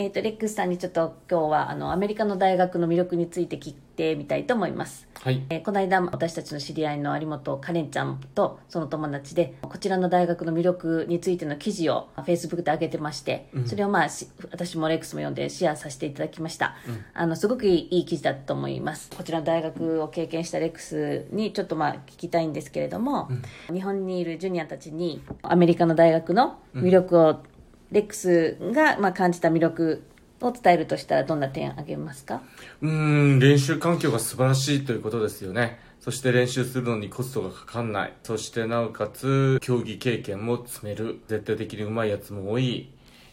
[0.00, 5.08] えっ、と、レックスさんにちょっと今日は、あの、アメリカの大学の魅力について聞いてみたいと思います。
[5.24, 5.44] はい。
[5.50, 16.76] えーこの間、私たちの知り合いの有本カレンちゃんとその友達で、こちらの大学の魅力についての記事を Facebook で上げてまして、それをまあ、し私もレックスも読んでシェアさせていただきました。
[17.12, 19.10] あの、すごくいいいい記事だと思います。
[19.16, 23.28] こちらの大学を経験したレックスにちょっとまあ聞きたいんですけれども、
[23.72, 27.42] 日本にいるジュニアたちにアメリカの大学の魅力を、
[27.92, 30.02] レックスがまあ感じた魅力
[30.40, 32.42] を伝えるとしたらどんな点あげますか？
[32.82, 35.80] うーん、練習環境が素晴らしいということですよね。
[36.00, 38.12] そして練習するのにコストがかかんない。
[38.22, 41.20] そしてなおかつ、競技経験も積める。
[41.28, 42.90] 絶対的に上手いやつも多い。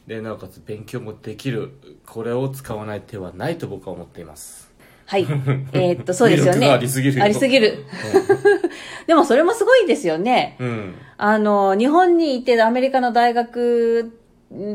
[0.08, 1.72] で、なおかつ勉強もできる。
[2.06, 4.72] これを使わない手はないと僕は思っています。
[5.06, 5.22] はい。
[5.74, 6.58] えーっと、そうですよね。
[6.58, 7.86] 魅力がありすぎるよありすぎる。
[9.08, 10.58] でもそれもすごいですよね。
[10.60, 10.96] うん。
[11.18, 14.12] あの、日本にいてアメリカの大学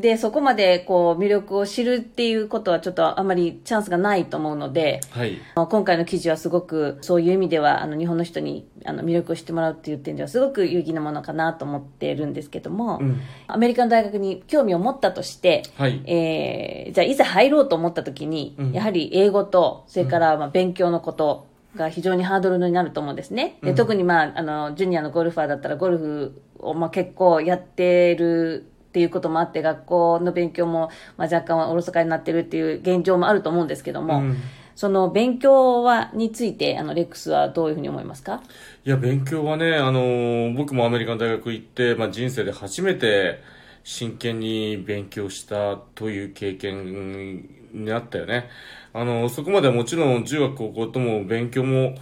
[0.00, 5.38] でそこまでこう魅力を知るっていうことはちょっとあまりチャンスがないと思うので、はい。
[5.54, 13.20] 今回の記事はすごくそういう意味ではあの日本の人にあの魅力を知ってもらうっていう点ではすごく有意義なものかなと思ってるんですけども、うん。
[13.46, 16.02] アメリカの大学に興味を持ったとして、はい。
[16.06, 18.72] えーじゃあいざ入ろうと思った時に、うん。
[18.72, 23.76] やはり英語とそれからまあ勉強のことが非常にハードルになると思うんですね、でうん。
[23.76, 34.36] 特に、まあ、あのジュニアのゴルファーだったらゴルフをまあ結構やってるっていうこともあって学校の勉強もまあ若干はおろそかになってるっていう現状もあると思うんですけども、うん
[34.76, 38.40] その勉強はについてあのレックスはどういうふうに思いますか？
[38.86, 43.42] いや、勉強はね、あのー僕もアメリカの大学行って、まあ、人生で初めて
[43.84, 47.42] 真剣に勉強したという経験
[47.74, 48.48] になったよね。
[48.94, 51.94] あのそこまではもちろん中学高校とも勉強も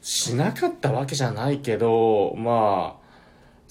[0.00, 3.03] しなかったわけじゃないけど、まあ、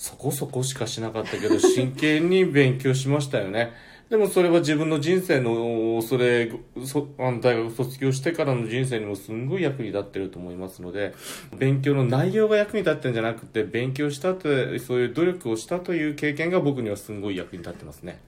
[0.04, 3.72] そこそこしかしなかったけど、 真剣に勉強しましたよね。
[4.10, 6.52] でもそれは自分の人生の、それ、
[6.84, 11.14] そあの大学卒業してからの人生にもすんごい役に立ってると思いますので、
[11.58, 18.20] 勉強の内容が役に立ってるんじゃなくて、勉強したって、そういう努力をしたという経験が僕にはすんごい役に立ってますね。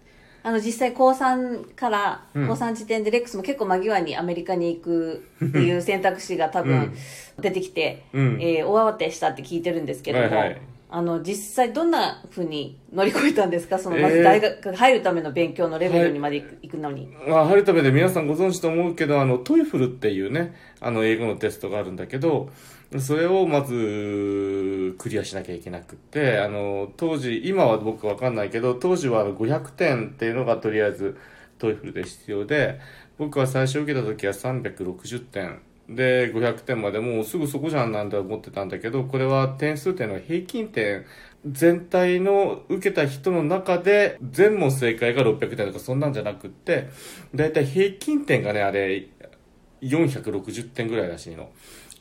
[0.43, 6.93] あの実際高3から、うん高3時点でレックスも結構間際にアメリカに行くっていう選択肢が多分うん
[7.41, 10.61] 出てきて、うんえー大慌てしたって聞いてるんですけども、はいはい
[10.97, 13.77] あの実際どんなふうに乗り越えたんですか？
[13.79, 14.03] そのえー。
[14.03, 17.09] まず大学入るための勉強のレベルにまで行く,、のに。
[17.27, 22.49] まあ、入るためで皆さんご存知と思うけど、あの、 TOEFL っていうね、あの、英語のテストがあるんだけど、
[22.99, 31.17] それをまず、クリアしなきゃいけなくって、あの、当時、今は僕わかんないけど、当時はあの500点っていうのがとりあえず
[31.59, 32.79] TOEFL で必要で、
[33.17, 35.59] 僕は最初受けた時は360点。
[35.89, 41.05] で、500点までもうすぐそこじゃんなんて思ってたんだけど、これは点数っていうのは平均点、
[41.45, 46.89] 全体の受けた人の中で全問正解が600点とかそんなんじゃなくって、
[47.35, 49.07] だいたい平均点がね、あれ、
[49.81, 51.51] 460点ぐらいらしいの。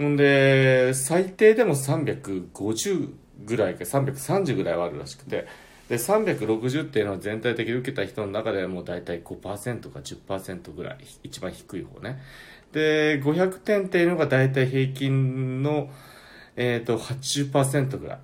[0.02, 3.12] んで、最低でも350
[3.44, 5.46] ぐらいか330ぐらいはあるらしくて、
[5.88, 12.18] で、360っていうのは全体的に受けた人の中でもう大体5%か10%ぐらい、一番低い方ね。
[12.74, 15.88] で、500点っていうのが大体平均の、
[16.56, 18.18] えっ、と、80%ぐらい。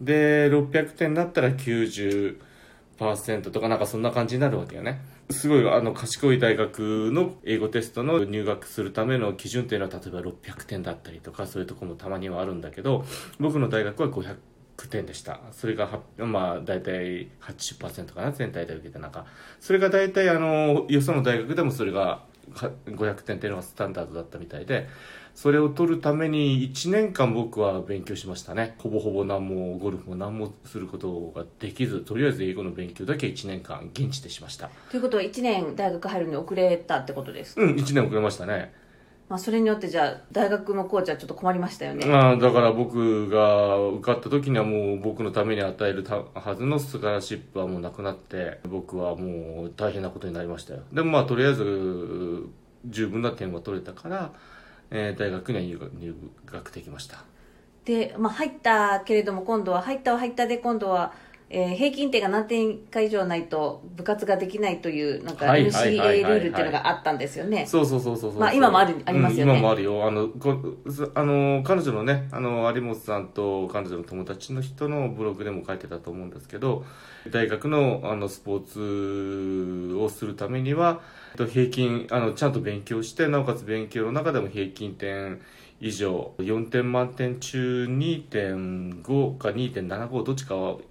[0.00, 5.00] で、600点だったら90%とかなんかそんな感じになるわけよね。
[5.30, 13.04] すごい、あの、賢い大学の英語テストの入学するための基準っていうのは、例えば600点だったりとか、そういうとこもたまにはあるんだけど、
[13.40, 14.36] 僕の大学は500
[14.88, 15.40] 点でした。
[15.50, 19.26] それが、まあ、大体80%かな、全体で受けた中。
[19.58, 24.88] それが大体、あの、よその大学でもそれが500点っていうのがスタンダードだったみたいで、
[25.34, 28.74] それを取るために1年間僕は勉強しましたね。
[28.78, 34.70] ほぼほぼ何もゴルフも何もすることができず、とりあえず英語の勉強だけ1年間現地でしました。
[34.90, 38.72] ということは1年大学入るのに遅れたってことですか、うん、1年遅れましたね。
[39.30, 50.80] まあ、それによってじゃあ大学のコーチはちょっと困りましたよね、まあ、だから僕が受かった時にはもう僕のために与えるたはずのスカラシップはもうなくなって、僕はもう大変なことになりましたよ。
[50.92, 52.42] でもまあ、とりあえず
[52.86, 54.32] 十分な点は取れたから、
[54.90, 56.14] えー大学には入学入
[56.46, 57.24] 学できました。
[57.84, 61.12] で、まあ、入ったけれども今度は入ったは入ったで今度は、
[61.52, 68.40] えー平均点が何点か以上ないと部活ができないというなんかはい NCA ルールっていうのがあったんですよね、そうそうそうそうそう。
[68.40, 70.06] まあ今もあるありますよねうん今もあるよ。
[70.06, 70.56] あの、こ
[70.88, 76.84] すあの、彼女のね、あの、有本さんと彼女の友達の人のブログでも書いてたと思うんですけど、
[77.30, 81.00] 大学のあのスポーツをするためには、
[81.32, 85.40] えっと平均、あの、ちゃんと勉強して、なおかつ勉強の中でも平均点
[85.80, 90.82] 以上、4点満点中2.5か2.75どっちかを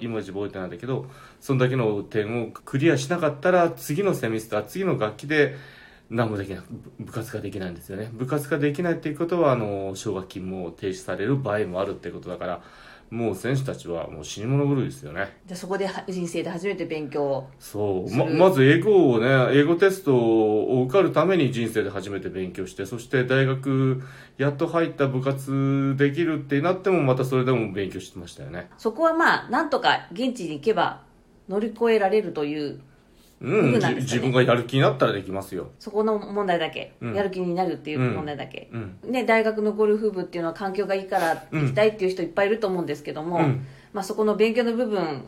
[0.00, 1.06] 今自覚えてないんだけど
[1.40, 5.56] そんだけの点をクリアしなかったら次のセミスター次の楽器で
[6.10, 6.64] 何もできない
[7.00, 8.10] 部活ができないんですよね。
[8.12, 12.62] 部活ができないっていうことはあの奨学金も停止される場合もあるってことだから
[13.10, 15.38] もう選手たちはもう死に物狂いですよね。
[15.46, 18.16] じゃあそこでは人生で初めて勉強そう。
[18.16, 24.02] ままず英語をね英語テストを受かるために人生で初めて勉強してそして大学
[24.38, 28.70] やっと入った部活できるってなってもまたそれでも勉強してましたよね。
[28.78, 31.02] そこはまあなんとか現地に行けば
[31.48, 32.80] 乗り越えられるという
[33.40, 33.80] うん、ね。
[33.80, 35.70] じ自分がやる気になったらできますよ。
[35.78, 37.14] そこの問題だけ、うん。
[37.14, 38.98] やる気になるっていう問題だけ、うん。
[39.10, 43.66] ね、大学のゴルフ部っていうのは環境がいいから行きたいっていう人いっぱいいると思うんですけども、うん。
[43.92, 45.24] まあ、そこの勉強の部分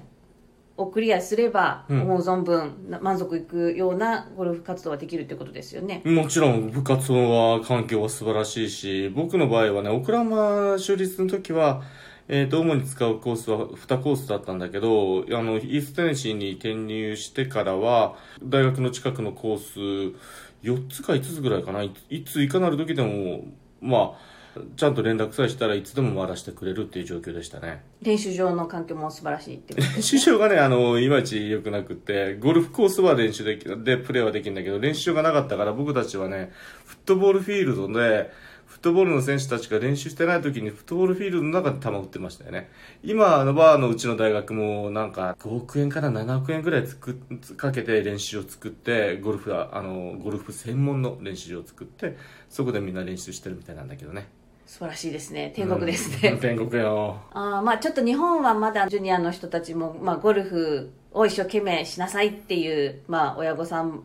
[0.76, 2.02] をクリアすれば、うん。
[2.02, 6.00] 思う存分な満足いくようなゴルフ活動ができるということですよね。
[6.04, 11.82] もちろん部活は環境は素晴らしいし僕の場合はねオクラマ州立の時は
[12.28, 20.16] えー、と主に使うコースは2コースだったんだけどあのイーストテネシーに転入してからは大学の近くのコース
[20.62, 21.82] 4つか5つぐらいかな。
[21.82, 23.44] いいついかなる時でも
[23.80, 24.38] まあ
[24.76, 27.82] ちゃんと連絡さえしたらいつでも回らせてくれるっていう状況でしたね。
[28.02, 36.50] 練習場の環境も素晴らしいってこと練習場がねあのいまいち良くなくってゴルフコースは練習できでプレーはできるんだけど練習場がなかったから僕たちはね
[36.84, 38.47] フットボールフィールドでフ
[38.78, 42.70] ットボールの選手たちが練習してない時にフットボールフィールドの中で球を打ってましたよね。
[43.02, 47.18] 今のはあのうちの大学もなんか5億円から7億円ぐらいつく
[47.56, 52.16] かけて練習を作ってゴルフはあのゴルフ専門の練習場を作って
[52.48, 54.28] そこでみんな練習してるみたいなんだけどね。
[54.66, 55.50] 素晴らしいですね。
[55.56, 56.40] 天国ですね、うん。
[56.40, 57.22] 天国よ。
[57.32, 64.02] あーまあちょっと日本はまだジュニアの人たちも、まあ、ゴルフを一生懸命しなさいっていう、まあ、親御さん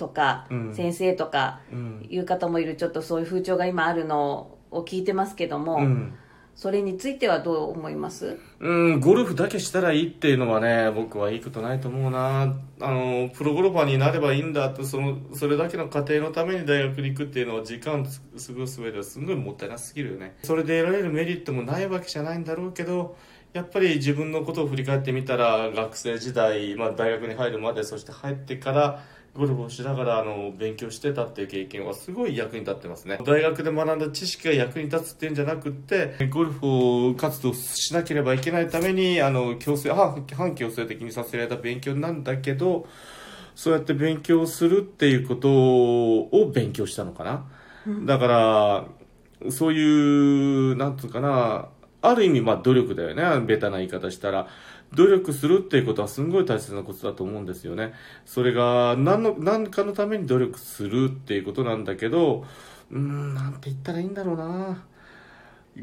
[0.00, 6.14] とかうん先生とかうんいう方もいるちょっとそういう風潮が今あるのを聞いてますけども、うん
[6.52, 8.36] それについてはどう思います？
[8.58, 12.54] うん、ゴルフだけしたらいいっていうのはね、僕はいいことないと思うな。
[12.80, 18.10] あの、プロゴルファーになればいいんだと、その、それだけの過程のために大学に行くっていうのは時間過
[18.52, 20.36] ごす上ではすごいもったいなすぎるよね。
[20.42, 23.16] それで得られるメリットもないわけじゃないんだろうけど、
[23.54, 29.02] やっぱり自分のことを振り返ってみたら、学生時代、まあ大学に入るまで、そして入ってから、
[29.34, 33.18] ゴルフをしながらあの勉強してたっていう経験はすごい役に立ってますね。
[33.24, 36.58] 大学で学んだ知識が役に立つっていうんじゃなくってゴルフ
[37.10, 42.86] を活動しなければいけないためにあの強制反反強制的にさせられた勉強なんだけど
[43.54, 47.44] そうやって勉強するっていうことを勉強したのかな、
[48.06, 48.26] だか
[49.46, 51.68] らそういうなんつうかな
[52.02, 53.46] ある意味まあ努力だよね。
[53.46, 54.48] ベタな言い方したら。
[54.94, 57.92] 努力するっていうことはすんごい大切なことだと思うんですよね。
[58.24, 62.44] それが何の何かのために努力するっていうことなんだけど
[62.90, 64.84] うーんなんて言ったらいいんだろうな。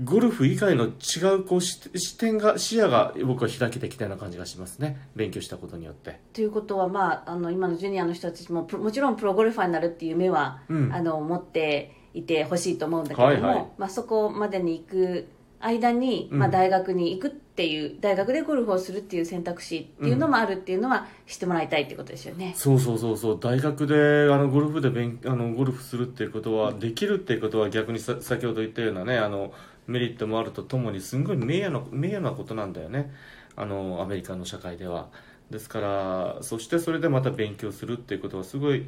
[0.03, 5.07] ゴルフ以外の違うこう視視点が視野が僕は開けてきたような感じがしますね。
[5.15, 6.19] 勉強したことによって。
[6.33, 10.93] ということは、まあ、あの今のジュニアの人たちもプもちろんプロゴルファーになるっていう目は、うん。
[10.93, 13.67] あの持っていてほしいと思うんだけども、はいはい。
[13.77, 15.27] まあ、そこまでに行く
[15.59, 16.39] 間に、うん。
[16.39, 22.53] まあ、大学に行くっていう大学でゴルフをするっていう選択肢っていうのもあるっていうのは知ってもらいたいってことですよね。
[22.55, 23.39] そうそうそうそう。
[23.39, 29.51] 大学であのゴルフで勉あのゴルフするっていうことはできるっていうことは逆にさ先ほど言ったようなねあの
[29.87, 33.13] メリットもあるとともにすんごい名誉な名誉なことなんだよね。
[33.55, 35.09] あのアメリカの社会では。
[35.49, 38.85] ですからそしてそれでまた勉強するっていうことはすごい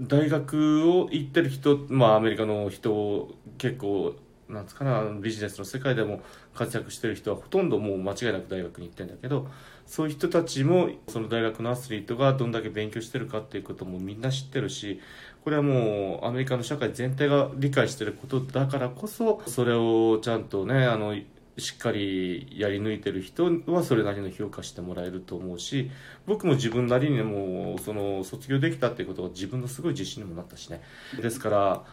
[0.00, 4.16] 大学を行ってる人まあアメリカの人結構
[4.50, 6.22] なんつかなビジネスの世界でも
[6.54, 9.48] 活躍してる人はほとんどもう間違いなく大学に行ってるんだけど
[9.86, 15.00] そういう人たちもその大学のアスリートがどんだけ勉強してるかっていうこともみんな知ってるし
[15.44, 21.14] これはもうアメリカの社会全体が理解してることだからこそそれをちゃんとねあの
[21.58, 25.90] しっかりやり抜いてる人はそれなりの評価してもらえると思うし
[26.26, 30.80] 僕も自分なりにもその卒業できたっていうことが自分のすごい自信にもなったしね。
[31.20, 31.84] ですから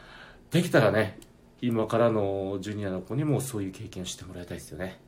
[0.52, 1.20] できたらね
[1.62, 5.00] 今からのジュニアの子にもそういう経験をしてもらいたいですよね。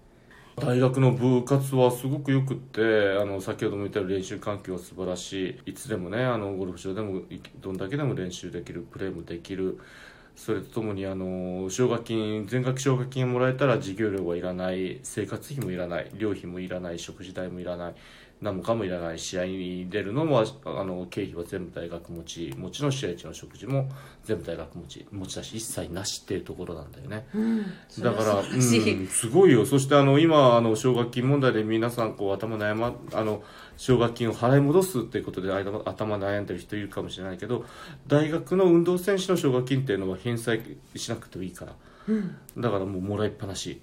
[0.58, 5.72] 大学の部活はすごくよくってあの先ほども言ったように練習環境は素晴らしい。
[5.72, 7.22] いつでもねあのゴルフ場でも
[7.62, 9.80] どんだけでも練習できるプレーもできる。
[10.36, 15.00] それとともにあの奨学金全額奨学金もらえたら授業料はいらない。
[15.04, 16.10] 生活費もいらない。
[16.18, 17.00] 寮費もいらない。
[17.00, 17.96] 食事代もいらない。
[18.42, 23.90] 何もかもいらない試合に出るのもあの経費は全部大学持ちもちろん試合中の食事も
[24.24, 27.28] 全部大学持ち持ち出し一切なしっていうところなんだよね。
[27.90, 29.66] それはだから、うん、すごいよ。
[29.66, 33.44] そしてあの今あの奨学金問題で皆さんこう頭悩まあの
[33.76, 37.66] 奨学金を払い戻すっていうことで頭頭悩んでる人いるかもしれないけど
[38.08, 40.62] 大学の運動選手の奨学金っていうのは返済
[40.96, 41.74] しなくてもいいから。
[42.58, 43.82] だからもうもらいっぱなし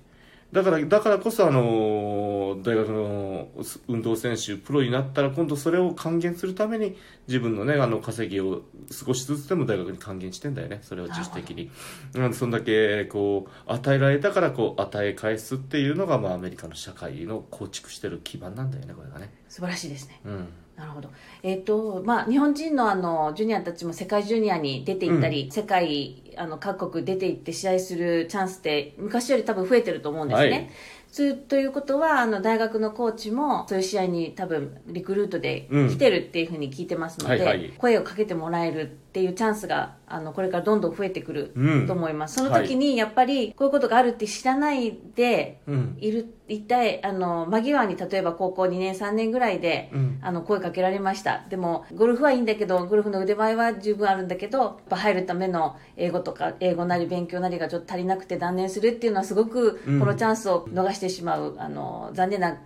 [0.56, 3.48] だから、だからこそ、あの、大学の
[3.88, 6.96] 運動選手、プロになったら、今度それを還元するために、
[7.28, 10.78] 自分のね、あの、稼ぎを少しずつでも大学に還元してんだよね。
[10.80, 11.70] それを自主的に。
[12.14, 19.34] なんで、そんだけ、こう、与えられたから、こう、与え返すっていうのが、まあ、アメリカの社会の構築してる基盤なんだよね、これがね。
[19.50, 20.22] 素晴らしいですね。
[20.24, 20.48] うん。
[20.76, 21.10] なるほど。
[21.42, 30.50] えっ、と、まあ、日本人のあの、ジュニアたちも世界ジュニアに出ていったり、世界、あの、各国出て行って試合するチャンスって、昔より多分増えてると思うんですね。
[30.50, 30.70] はい
[31.16, 42.34] つということは、あの、大学のコーチも、そういう試合に多分、リクルートで来てるっていうふうに聞いてますので、はいはい声をかけてもらえるっていうチャンスが、あの、これからどんどん増えてくるうんと思います。
[42.34, 45.96] その時に、やっぱり、こういうことがあるって知らないで、うん。
[45.98, 51.46] いる、一体、あの、間際に例えば高校2年3年ぐらいで、うんあの、声かけられました。
[51.48, 62.58] でも、ゴルフはいいんだけど、ゴルフの腕前は十分あるんだけど、やっぱ入るための英語とか、英語なり勉強なりがちょっと足りなくて断念するっていうのはすごく、うんこのチャンスを逃してしまう、あの、残念な、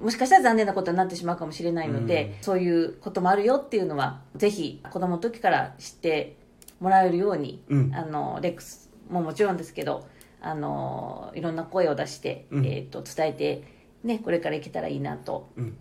[0.00, 6.36] もしかしたら残念なことになってしまうかもしれないので、そういうこともあるよっていうのは、ぜひ、子供の時から知って
[6.80, 7.94] もらえるように、うん。
[7.94, 10.06] あの、レックスももちろんですけど、
[10.40, 12.66] あの、いろんな声を出して、うん。
[12.66, 13.62] えっ、と、伝えて、
[14.04, 15.76] ね、これからいけたらいいなとうん。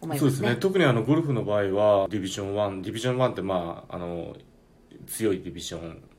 [0.00, 0.18] 思いますね。
[0.18, 0.56] そうですね。
[0.56, 4.36] 特にあのゴルフの場合はディビジョン1ディビジョン1ってまああの
[5.06, 5.78] 強いディビジョ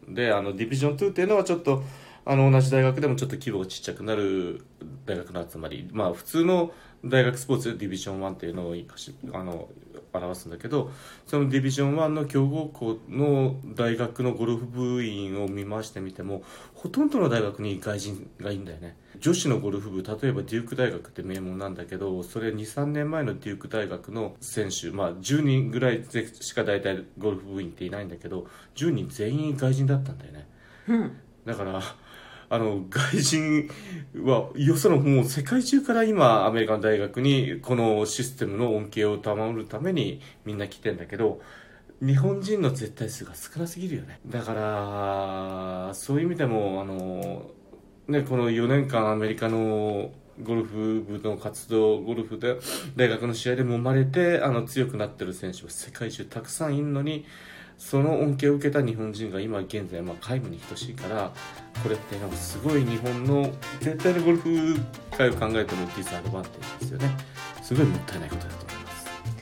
[0.09, 1.83] ンであのディビジョン2っていうのはちょっと
[2.29, 4.65] あの同じ大学でもちょっと規模がちっちゃくなる
[5.05, 5.87] 大学の集まり。
[5.93, 6.71] まあ普通の
[7.05, 8.75] 大学スポーツでディビジョン1っていうのを
[9.33, 9.69] あの
[10.13, 10.91] 表すんだけど
[11.25, 16.43] そのディビジョン1の強豪校の大学のゴルフ部員を見回してみても
[16.73, 18.97] ほとんどの大学に外人がいいんだよね。
[19.19, 30.47] 女子のゴルフ部例えばデューク大学って名門なんだけどそれ23年前のデューク大学の選手まあ10人ぐらいでしか大体ゴルフ部員っていないんだけど10人全員外人だったんだよね。
[30.89, 31.17] うん。
[31.45, 31.81] だから
[32.49, 33.69] あの外人
[34.23, 41.41] はよそのもう世界中から今アメリカの大学にこのシステムの恩恵を保るためにみんな来てんだけど
[42.01, 44.19] 日本人の絶対数が少なすぎるよね。
[44.27, 47.49] だからそういう意味でもあの
[48.07, 50.11] ねこの4年間アメリカの
[50.43, 52.57] ゴルフ部の活動ゴルフで
[52.95, 57.25] 大学の試合で揉まれてあの強くなってる選手は世界中たくさんいるのに
[57.77, 61.31] その恩恵を受けた日本人が今現在まあ皆無に等しいから
[61.83, 64.75] これってなんかすごい日本の全体のゴルフ
[65.15, 67.17] 界を考えてもディスアドバンテージですよね。
[67.61, 68.66] すごいもったいないことだと。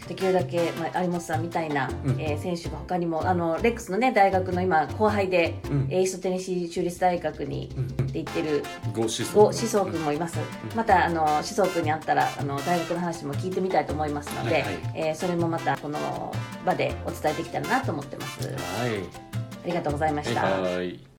[0.07, 2.21] できるだけ、まあ、有本さんみたいな、うん。
[2.21, 5.87] えー選手が他にもあのレックスのね大学の今後輩で、うん。
[5.89, 8.05] エイストテネシー州立大学にうん。
[8.21, 10.37] ってるゴー思想呉思想君もいます、
[10.75, 14.73] またあの思想君に会ったらあの大学の話も聞いてみたいと思いますので、はいはい。
[14.93, 16.33] えーそれもまたこの
[16.65, 18.57] 場でお伝えできたらなと思ってます、はい。
[19.63, 21.14] ありがとうございました、はいはい